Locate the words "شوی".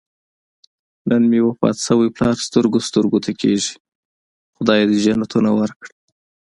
1.85-2.09